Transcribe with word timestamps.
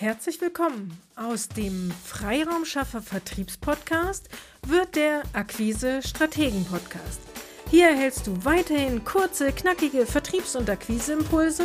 Herzlich 0.00 0.40
willkommen. 0.40 0.96
Aus 1.16 1.48
dem 1.48 1.90
Freiraumschaffer 2.04 3.02
Vertriebspodcast 3.02 4.28
wird 4.64 4.94
der 4.94 5.24
Akquise 5.32 6.02
Strategen 6.06 6.64
Podcast. 6.66 7.20
Hier 7.68 7.88
erhältst 7.88 8.28
du 8.28 8.44
weiterhin 8.44 9.04
kurze, 9.04 9.50
knackige 9.50 10.06
Vertriebs- 10.06 10.54
und 10.54 10.70
Akquiseimpulse 10.70 11.64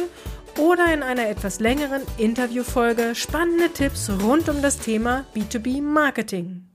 oder 0.57 0.91
in 0.91 1.03
einer 1.03 1.29
etwas 1.29 1.59
längeren 1.59 2.01
Interviewfolge 2.17 3.13
spannende 3.13 3.69
Tipps 3.69 4.09
rund 4.09 4.49
um 4.49 4.63
das 4.63 4.79
Thema 4.79 5.27
B2B 5.35 5.83
Marketing. 5.83 6.67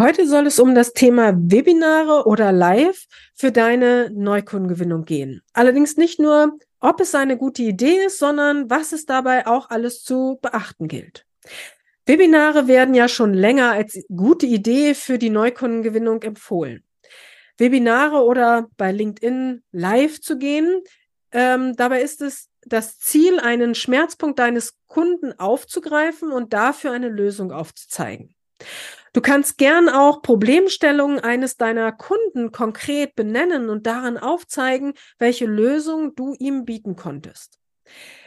Heute 0.00 0.28
soll 0.28 0.46
es 0.46 0.60
um 0.60 0.76
das 0.76 0.92
Thema 0.92 1.32
Webinare 1.34 2.28
oder 2.28 2.52
Live 2.52 3.08
für 3.34 3.50
deine 3.50 4.10
Neukundengewinnung 4.12 5.06
gehen. 5.06 5.42
Allerdings 5.52 5.96
nicht 5.96 6.20
nur 6.20 6.56
ob 6.82 7.00
es 7.00 7.14
eine 7.14 7.38
gute 7.38 7.62
Idee 7.62 8.04
ist, 8.06 8.18
sondern 8.18 8.68
was 8.68 8.92
es 8.92 9.06
dabei 9.06 9.46
auch 9.46 9.70
alles 9.70 10.02
zu 10.02 10.38
beachten 10.42 10.88
gilt. 10.88 11.24
Webinare 12.04 12.66
werden 12.66 12.94
ja 12.94 13.08
schon 13.08 13.32
länger 13.32 13.70
als 13.70 14.04
gute 14.14 14.46
Idee 14.46 14.94
für 14.94 15.18
die 15.18 15.30
Neukundengewinnung 15.30 16.22
empfohlen. 16.22 16.84
Webinare 17.56 18.24
oder 18.24 18.68
bei 18.76 18.90
LinkedIn 18.90 19.62
live 19.70 20.20
zu 20.20 20.36
gehen, 20.36 20.82
ähm, 21.30 21.76
dabei 21.76 22.02
ist 22.02 22.20
es 22.20 22.48
das 22.64 22.98
Ziel, 22.98 23.40
einen 23.40 23.74
Schmerzpunkt 23.74 24.38
deines 24.38 24.74
Kunden 24.86 25.38
aufzugreifen 25.38 26.32
und 26.32 26.52
dafür 26.52 26.92
eine 26.92 27.08
Lösung 27.08 27.52
aufzuzeigen. 27.52 28.34
Du 29.12 29.20
kannst 29.20 29.58
gern 29.58 29.88
auch 29.88 30.22
Problemstellungen 30.22 31.20
eines 31.20 31.56
deiner 31.56 31.92
Kunden 31.92 32.50
konkret 32.50 33.14
benennen 33.14 33.68
und 33.68 33.86
daran 33.86 34.16
aufzeigen, 34.16 34.94
welche 35.18 35.44
Lösung 35.44 36.14
du 36.14 36.34
ihm 36.38 36.64
bieten 36.64 36.96
konntest. 36.96 37.58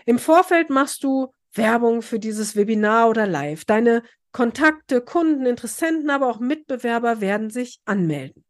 Im 0.05 0.19
Vorfeld 0.19 0.69
machst 0.69 1.03
du 1.03 1.33
Werbung 1.53 2.01
für 2.01 2.19
dieses 2.19 2.55
Webinar 2.55 3.09
oder 3.09 3.25
Live. 3.25 3.65
Deine 3.65 4.03
Kontakte, 4.31 5.01
Kunden, 5.01 5.45
Interessenten, 5.45 6.09
aber 6.09 6.27
auch 6.27 6.39
Mitbewerber 6.39 7.21
werden 7.21 7.49
sich 7.49 7.79
anmelden. 7.85 8.43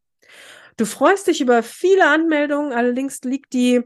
Du 0.77 0.85
freust 0.85 1.27
dich 1.27 1.39
über 1.39 1.63
viele 1.63 2.07
Anmeldungen, 2.07 2.73
allerdings 2.73 3.21
liegt 3.23 3.53
die 3.53 3.83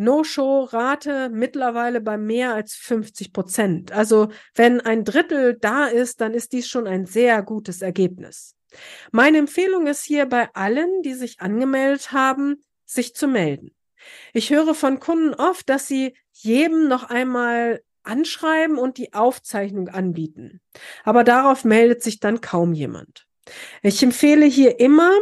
No-Show-Rate 0.00 1.28
mittlerweile 1.30 2.00
bei 2.00 2.16
mehr 2.16 2.54
als 2.54 2.74
50 2.74 3.32
Prozent. 3.32 3.92
Also 3.92 4.28
wenn 4.54 4.80
ein 4.80 5.04
Drittel 5.04 5.58
da 5.60 5.86
ist, 5.86 6.20
dann 6.20 6.34
ist 6.34 6.52
dies 6.52 6.68
schon 6.68 6.86
ein 6.86 7.06
sehr 7.06 7.42
gutes 7.42 7.82
Ergebnis. 7.82 8.56
Meine 9.12 9.38
Empfehlung 9.38 9.86
ist 9.86 10.04
hier 10.04 10.26
bei 10.26 10.48
allen, 10.54 11.02
die 11.02 11.14
sich 11.14 11.40
angemeldet 11.40 12.12
haben, 12.12 12.62
sich 12.84 13.14
zu 13.14 13.28
melden. 13.28 13.74
Ich 14.32 14.50
höre 14.50 14.74
von 14.74 15.00
Kunden 15.00 15.34
oft, 15.34 15.68
dass 15.68 15.86
sie 15.86 16.16
jedem 16.32 16.88
noch 16.88 17.04
einmal 17.04 17.82
anschreiben 18.02 18.78
und 18.78 18.96
die 18.96 19.12
Aufzeichnung 19.12 19.88
anbieten. 19.88 20.60
Aber 21.04 21.24
darauf 21.24 21.64
meldet 21.64 22.02
sich 22.02 22.20
dann 22.20 22.40
kaum 22.40 22.72
jemand. 22.72 23.26
Ich 23.82 24.02
empfehle 24.02 24.46
hier 24.46 24.80
immer, 24.80 25.12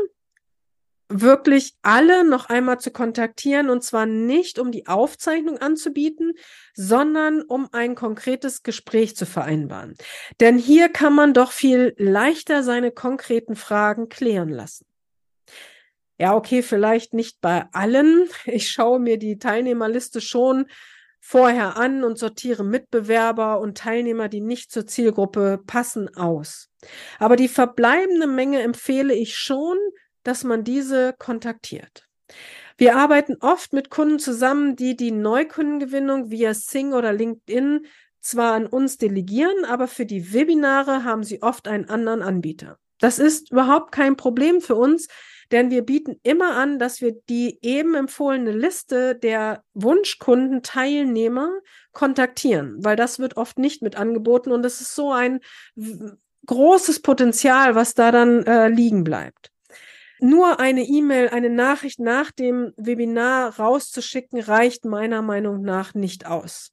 wirklich 1.08 1.74
alle 1.82 2.22
noch 2.28 2.46
einmal 2.46 2.78
zu 2.78 2.90
kontaktieren 2.90 3.70
und 3.70 3.82
zwar 3.82 4.06
nicht, 4.06 4.58
um 4.58 4.70
die 4.70 4.86
Aufzeichnung 4.86 5.58
anzubieten, 5.58 6.34
sondern 6.74 7.42
um 7.42 7.68
ein 7.72 7.94
konkretes 7.94 8.62
Gespräch 8.62 9.16
zu 9.16 9.24
vereinbaren. 9.24 9.94
Denn 10.40 10.58
hier 10.58 10.88
kann 10.90 11.14
man 11.14 11.32
doch 11.32 11.52
viel 11.52 11.94
leichter 11.96 12.62
seine 12.62 12.90
konkreten 12.90 13.56
Fragen 13.56 14.08
klären 14.08 14.50
lassen. 14.50 14.84
Ja, 16.18 16.34
okay, 16.34 16.62
vielleicht 16.62 17.14
nicht 17.14 17.40
bei 17.40 17.66
allen. 17.72 18.28
Ich 18.44 18.70
schaue 18.70 18.98
mir 18.98 19.18
die 19.18 19.38
Teilnehmerliste 19.38 20.20
schon 20.20 20.66
vorher 21.20 21.76
an 21.76 22.04
und 22.04 22.18
sortiere 22.18 22.64
Mitbewerber 22.64 23.60
und 23.60 23.78
Teilnehmer, 23.78 24.28
die 24.28 24.40
nicht 24.40 24.72
zur 24.72 24.86
Zielgruppe 24.86 25.60
passen, 25.66 26.14
aus. 26.16 26.70
Aber 27.18 27.36
die 27.36 27.48
verbleibende 27.48 28.26
Menge 28.26 28.62
empfehle 28.62 29.14
ich 29.14 29.36
schon, 29.36 29.76
dass 30.28 30.44
man 30.44 30.62
diese 30.62 31.14
kontaktiert. 31.18 32.06
Wir 32.76 32.96
arbeiten 32.96 33.36
oft 33.40 33.72
mit 33.72 33.90
Kunden 33.90 34.18
zusammen, 34.18 34.76
die 34.76 34.94
die 34.94 35.10
Neukundengewinnung 35.10 36.30
via 36.30 36.54
Sing 36.54 36.92
oder 36.92 37.12
LinkedIn 37.12 37.86
zwar 38.20 38.52
an 38.52 38.66
uns 38.66 38.98
delegieren, 38.98 39.64
aber 39.64 39.88
für 39.88 40.06
die 40.06 40.32
Webinare 40.32 41.02
haben 41.02 41.24
sie 41.24 41.42
oft 41.42 41.66
einen 41.66 41.88
anderen 41.88 42.22
Anbieter. 42.22 42.78
Das 43.00 43.18
ist 43.18 43.52
überhaupt 43.52 43.90
kein 43.90 44.16
Problem 44.16 44.60
für 44.60 44.74
uns, 44.76 45.08
denn 45.50 45.70
wir 45.70 45.82
bieten 45.82 46.20
immer 46.22 46.56
an, 46.56 46.78
dass 46.78 47.00
wir 47.00 47.12
die 47.28 47.58
eben 47.62 47.94
empfohlene 47.94 48.52
Liste 48.52 49.14
der 49.16 49.64
Wunschkunden 49.72 50.62
Teilnehmer 50.62 51.50
kontaktieren, 51.92 52.76
weil 52.84 52.96
das 52.96 53.18
wird 53.18 53.36
oft 53.36 53.58
nicht 53.58 53.80
mit 53.82 53.96
angeboten 53.96 54.52
und 54.52 54.64
es 54.66 54.80
ist 54.80 54.94
so 54.94 55.10
ein 55.10 55.40
großes 56.46 57.00
Potenzial, 57.00 57.74
was 57.74 57.94
da 57.94 58.12
dann 58.12 58.44
äh, 58.44 58.68
liegen 58.68 59.04
bleibt. 59.04 59.50
Nur 60.20 60.58
eine 60.60 60.82
E-Mail, 60.82 61.28
eine 61.28 61.50
Nachricht 61.50 62.00
nach 62.00 62.30
dem 62.30 62.72
Webinar 62.76 63.58
rauszuschicken, 63.58 64.40
reicht 64.40 64.84
meiner 64.84 65.22
Meinung 65.22 65.62
nach 65.62 65.94
nicht 65.94 66.26
aus. 66.26 66.72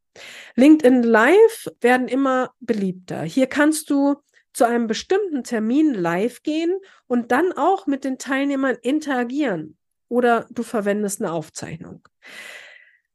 LinkedIn 0.56 1.04
Live 1.04 1.68
werden 1.82 2.08
immer 2.08 2.52
beliebter. 2.60 3.22
Hier 3.24 3.48
kannst 3.48 3.90
du 3.90 4.16
zu 4.54 4.64
einem 4.66 4.88
bestimmten 4.88 5.44
Termin 5.44 5.94
live 5.94 6.42
gehen 6.42 6.80
und 7.08 7.32
dann 7.32 7.52
auch 7.52 7.88
mit 7.88 8.06
den 8.06 8.18
Teilnehmern 8.18 8.78
interagieren 8.82 9.78
oder 10.08 10.48
du 10.50 10.64
verwendest 10.64 11.22
eine 11.22 11.34
Aufzeichnung. 11.34 12.08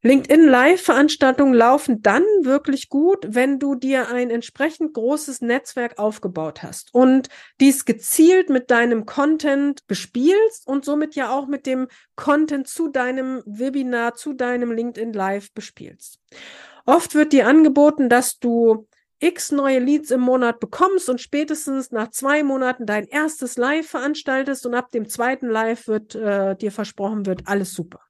LinkedIn 0.02 0.48
Live-Veranstaltungen 0.48 1.52
laufen 1.52 2.00
dann 2.00 2.22
wirklich 2.40 2.88
gut, 2.88 3.26
wenn 3.28 3.58
du 3.58 3.74
dir 3.74 4.08
ein 4.08 4.30
entsprechend 4.30 4.94
großes 4.94 5.42
Netzwerk 5.42 5.98
aufgebaut 5.98 6.62
hast 6.62 6.94
und 6.94 7.28
dies 7.60 7.84
gezielt 7.84 8.48
mit 8.48 8.70
deinem 8.70 9.04
Content 9.04 9.86
bespielst 9.86 10.66
und 10.66 10.86
somit 10.86 11.16
ja 11.16 11.30
auch 11.30 11.46
mit 11.46 11.66
dem 11.66 11.86
Content 12.16 12.66
zu 12.66 12.88
deinem 12.88 13.42
Webinar, 13.44 14.14
zu 14.14 14.32
deinem 14.32 14.72
LinkedIn 14.72 15.12
Live 15.12 15.52
bespielst. 15.52 16.18
Oft 16.86 17.14
wird 17.14 17.34
dir 17.34 17.46
angeboten, 17.46 18.08
dass 18.08 18.38
du 18.38 18.88
x 19.18 19.52
neue 19.52 19.80
Leads 19.80 20.10
im 20.12 20.22
Monat 20.22 20.60
bekommst 20.60 21.10
und 21.10 21.20
spätestens 21.20 21.90
nach 21.90 22.08
zwei 22.08 22.42
Monaten 22.42 22.86
dein 22.86 23.06
erstes 23.06 23.58
Live 23.58 23.88
veranstaltest 23.88 24.64
und 24.64 24.72
ab 24.72 24.90
dem 24.92 25.10
zweiten 25.10 25.50
Live 25.50 25.88
wird 25.88 26.14
äh, 26.14 26.56
dir 26.56 26.72
versprochen 26.72 27.26
wird, 27.26 27.42
alles 27.44 27.74
super 27.74 28.00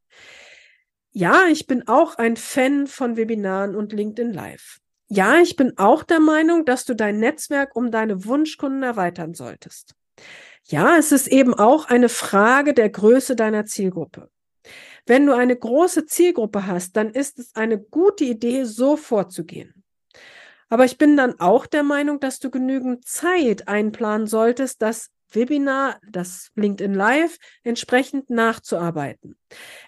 ja, 1.12 1.46
ich 1.50 1.66
bin 1.66 1.88
auch 1.88 2.16
ein 2.16 2.36
Fan 2.36 2.86
von 2.86 3.16
Webinaren 3.16 3.74
und 3.74 3.92
LinkedIn 3.92 4.32
Live. 4.32 4.78
Ja, 5.08 5.38
ich 5.38 5.56
bin 5.56 5.76
auch 5.76 6.04
der 6.04 6.20
Meinung, 6.20 6.64
dass 6.64 6.84
du 6.84 6.94
dein 6.94 7.18
Netzwerk 7.18 7.74
um 7.74 7.90
deine 7.90 8.24
Wunschkunden 8.24 8.84
erweitern 8.84 9.34
solltest. 9.34 9.94
Ja, 10.64 10.96
es 10.96 11.10
ist 11.10 11.26
eben 11.26 11.52
auch 11.52 11.86
eine 11.86 12.08
Frage 12.08 12.74
der 12.74 12.90
Größe 12.90 13.34
deiner 13.34 13.64
Zielgruppe. 13.64 14.30
Wenn 15.06 15.26
du 15.26 15.34
eine 15.34 15.56
große 15.56 16.06
Zielgruppe 16.06 16.66
hast, 16.66 16.96
dann 16.96 17.10
ist 17.10 17.40
es 17.40 17.56
eine 17.56 17.78
gute 17.80 18.24
Idee, 18.24 18.64
so 18.64 18.96
vorzugehen. 18.96 19.82
Aber 20.68 20.84
ich 20.84 20.98
bin 20.98 21.16
dann 21.16 21.40
auch 21.40 21.66
der 21.66 21.82
Meinung, 21.82 22.20
dass 22.20 22.38
du 22.38 22.50
genügend 22.50 23.04
Zeit 23.04 23.66
einplanen 23.66 24.28
solltest, 24.28 24.80
das 24.82 25.10
Webinar, 25.34 26.00
das 26.08 26.50
LinkedIn 26.54 26.94
Live, 26.94 27.38
entsprechend 27.62 28.30
nachzuarbeiten. 28.30 29.36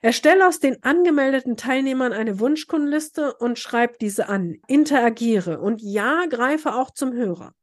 Erstelle 0.01 0.47
aus 0.47 0.61
den 0.61 0.83
angemeldeten 0.83 1.57
Teilnehmern 1.57 2.13
eine 2.13 2.39
Wunschkundenliste 2.39 3.35
und 3.35 3.59
schreib 3.59 3.99
diese 3.99 4.29
an. 4.29 4.59
Interagiere 4.67 5.61
und 5.61 5.83
ja, 5.83 6.27
greife 6.27 6.75
auch 6.75 6.91
zum 6.91 7.13
Hörer. 7.13 7.55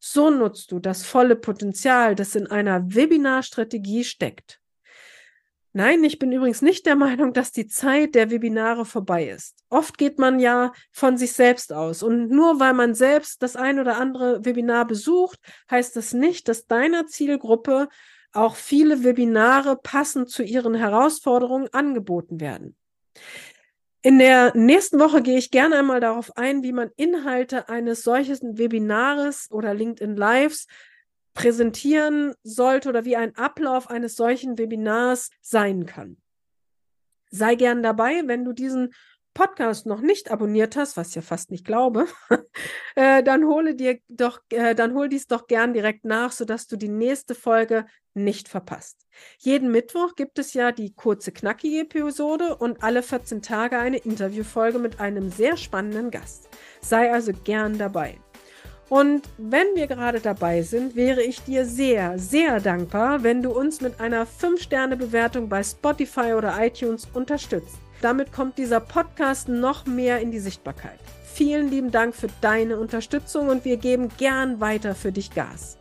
So 0.00 0.30
nutzt 0.30 0.72
du 0.72 0.80
das 0.80 1.04
volle 1.04 1.36
Potenzial, 1.36 2.14
das 2.14 2.34
in 2.34 2.48
einer 2.48 2.94
Webinarstrategie 2.94 4.04
steckt. 4.04 4.61
Nein, 5.74 6.04
ich 6.04 6.18
bin 6.18 6.30
übrigens 6.32 6.60
nicht 6.60 6.84
der 6.84 6.96
Meinung, 6.96 7.32
dass 7.32 7.50
die 7.50 7.66
Zeit 7.66 8.14
der 8.14 8.30
Webinare 8.30 8.84
vorbei 8.84 9.28
ist. 9.28 9.56
Oft 9.70 9.96
geht 9.96 10.18
man 10.18 10.38
ja 10.38 10.72
von 10.90 11.16
sich 11.16 11.32
selbst 11.32 11.72
aus. 11.72 12.02
Und 12.02 12.28
nur 12.28 12.60
weil 12.60 12.74
man 12.74 12.94
selbst 12.94 13.42
das 13.42 13.56
ein 13.56 13.80
oder 13.80 13.96
andere 13.96 14.44
Webinar 14.44 14.86
besucht, 14.86 15.40
heißt 15.70 15.96
das 15.96 16.12
nicht, 16.12 16.48
dass 16.48 16.66
deiner 16.66 17.06
Zielgruppe 17.06 17.88
auch 18.32 18.56
viele 18.56 19.02
Webinare 19.02 19.76
passend 19.76 20.28
zu 20.28 20.42
ihren 20.42 20.74
Herausforderungen 20.74 21.68
angeboten 21.72 22.38
werden. 22.38 22.76
In 24.02 24.18
der 24.18 24.54
nächsten 24.54 24.98
Woche 24.98 25.22
gehe 25.22 25.38
ich 25.38 25.50
gerne 25.50 25.78
einmal 25.78 26.00
darauf 26.00 26.36
ein, 26.36 26.62
wie 26.62 26.72
man 26.72 26.90
Inhalte 26.96 27.68
eines 27.68 28.02
solchen 28.02 28.58
Webinares 28.58 29.50
oder 29.50 29.72
LinkedIn 29.72 30.16
Lives 30.16 30.66
präsentieren 31.34 32.34
sollte 32.42 32.88
oder 32.88 33.04
wie 33.04 33.16
ein 33.16 33.36
Ablauf 33.36 33.88
eines 33.88 34.16
solchen 34.16 34.58
Webinars 34.58 35.30
sein 35.40 35.86
kann. 35.86 36.18
Sei 37.30 37.54
gern 37.54 37.82
dabei, 37.82 38.22
wenn 38.26 38.44
du 38.44 38.52
diesen 38.52 38.92
Podcast 39.34 39.86
noch 39.86 40.00
nicht 40.00 40.30
abonniert 40.30 40.76
hast, 40.76 40.96
was 40.96 41.08
ich 41.08 41.14
ja 41.14 41.22
fast 41.22 41.50
nicht 41.50 41.64
glaube, 41.64 42.06
äh, 42.96 43.22
dann 43.22 43.46
hole 43.46 43.74
dir 43.74 43.98
doch, 44.08 44.40
äh, 44.50 44.74
dann 44.74 44.94
hol 44.94 45.08
dies 45.08 45.26
doch 45.26 45.46
gern 45.46 45.72
direkt 45.72 46.04
nach, 46.04 46.32
sodass 46.32 46.66
du 46.66 46.76
die 46.76 46.88
nächste 46.88 47.34
Folge 47.34 47.86
nicht 48.14 48.48
verpasst. 48.48 49.06
Jeden 49.38 49.70
Mittwoch 49.70 50.16
gibt 50.16 50.38
es 50.38 50.52
ja 50.52 50.70
die 50.70 50.94
kurze, 50.94 51.32
knackige 51.32 51.80
Episode 51.80 52.56
und 52.56 52.82
alle 52.82 53.02
14 53.02 53.40
Tage 53.40 53.78
eine 53.78 53.98
Interviewfolge 53.98 54.78
mit 54.78 55.00
einem 55.00 55.30
sehr 55.30 55.56
spannenden 55.56 56.10
Gast. 56.10 56.48
Sei 56.82 57.10
also 57.10 57.32
gern 57.32 57.78
dabei. 57.78 58.18
Und 58.92 59.22
wenn 59.38 59.68
wir 59.74 59.86
gerade 59.86 60.20
dabei 60.20 60.60
sind, 60.60 60.94
wäre 60.96 61.22
ich 61.22 61.42
dir 61.42 61.64
sehr, 61.64 62.18
sehr 62.18 62.60
dankbar, 62.60 63.22
wenn 63.22 63.42
du 63.42 63.50
uns 63.50 63.80
mit 63.80 63.98
einer 64.00 64.26
5-Sterne-Bewertung 64.26 65.48
bei 65.48 65.62
Spotify 65.62 66.34
oder 66.34 66.62
iTunes 66.62 67.08
unterstützt. 67.14 67.78
Damit 68.02 68.34
kommt 68.34 68.58
dieser 68.58 68.80
Podcast 68.80 69.48
noch 69.48 69.86
mehr 69.86 70.20
in 70.20 70.30
die 70.30 70.40
Sichtbarkeit. 70.40 70.98
Vielen 71.24 71.70
lieben 71.70 71.90
Dank 71.90 72.14
für 72.14 72.28
deine 72.42 72.78
Unterstützung 72.78 73.48
und 73.48 73.64
wir 73.64 73.78
geben 73.78 74.10
gern 74.18 74.60
weiter 74.60 74.94
für 74.94 75.10
dich 75.10 75.34
Gas. 75.34 75.78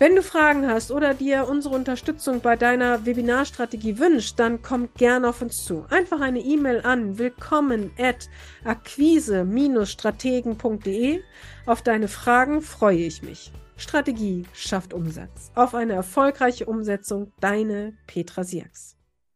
Wenn 0.00 0.16
du 0.16 0.22
Fragen 0.22 0.66
hast 0.66 0.90
oder 0.92 1.12
dir 1.12 1.46
unsere 1.46 1.74
Unterstützung 1.74 2.40
bei 2.40 2.56
deiner 2.56 3.04
Webinarstrategie 3.04 3.98
wünscht, 3.98 4.38
dann 4.38 4.62
komm 4.62 4.88
gern 4.96 5.26
auf 5.26 5.42
uns 5.42 5.66
zu. 5.66 5.84
Einfach 5.90 6.22
eine 6.22 6.40
E-Mail 6.40 6.80
an 6.80 7.18
willkommen 7.18 7.90
at 7.98 8.30
akquise-strategen.de. 8.64 11.20
Auf 11.66 11.82
deine 11.82 12.08
Fragen 12.08 12.62
freue 12.62 12.96
ich 12.96 13.22
mich. 13.22 13.52
Strategie 13.76 14.46
schafft 14.54 14.94
Umsatz. 14.94 15.52
Auf 15.54 15.74
eine 15.74 15.92
erfolgreiche 15.92 16.64
Umsetzung, 16.64 17.30
deine 17.38 17.92
Petra 18.06 18.42
Sierks. 18.42 18.96